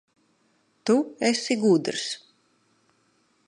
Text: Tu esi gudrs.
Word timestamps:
Tu 0.85 0.95
esi 1.29 1.59
gudrs. 1.65 2.07